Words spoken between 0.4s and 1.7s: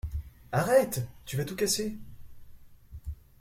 Arrête! Tu vas tout